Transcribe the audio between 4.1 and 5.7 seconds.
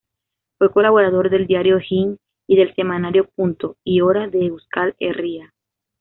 de Euskal Herria.